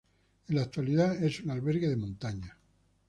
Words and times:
En 0.47 0.55
la 0.55 0.63
actualidad 0.63 1.23
es 1.23 1.41
un 1.41 1.51
albergue 1.51 1.87
de 1.87 1.95
montaña. 1.95 2.57